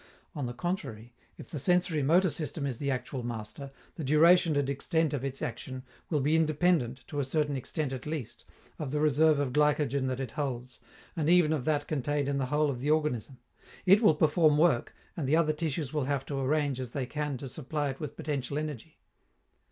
[0.33, 4.67] On the contrary, if the sensori motor system is the actual master, the duration and
[4.67, 8.43] extent of its action will be independent, to a certain extent at least,
[8.79, 10.79] of the reserve of glycogen that it holds,
[11.15, 13.37] and even of that contained in the whole of the organism.
[13.85, 17.37] It will perform work, and the other tissues will have to arrange as they can
[17.37, 18.97] to supply it with potential energy.